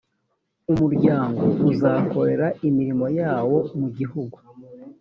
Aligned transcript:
umuryango 0.71 1.43
uzakorera 1.71 2.47
imirimo 2.67 3.05
yawo 3.19 3.57
mu 3.79 3.87
gihugu 3.97 4.37